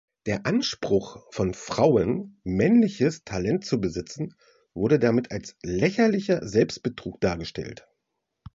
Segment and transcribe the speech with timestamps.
[0.25, 4.33] Der Anspruch von Frauen 'männliches' Talent zu besitzen
[4.73, 7.87] wurde damit „als lächerlicher Selbstbetrug“ dargestellt.